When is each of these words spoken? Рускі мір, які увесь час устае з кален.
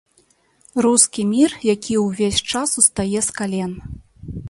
Рускі 0.75 1.25
мір, 1.35 1.53
які 1.75 1.95
увесь 2.07 2.43
час 2.55 2.75
устае 2.83 3.19
з 3.31 3.41
кален. 3.41 3.81